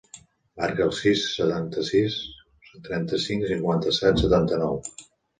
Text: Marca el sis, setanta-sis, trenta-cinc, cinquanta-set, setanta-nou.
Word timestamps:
Marca 0.59 0.83
el 0.85 0.93
sis, 0.99 1.25
setanta-sis, 1.33 2.15
trenta-cinc, 2.87 3.45
cinquanta-set, 3.51 4.23
setanta-nou. 4.23 4.81